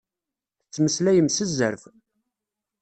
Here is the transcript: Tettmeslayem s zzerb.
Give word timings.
Tettmeslayem 0.63 1.27
s 1.29 1.37
zzerb. 1.49 1.81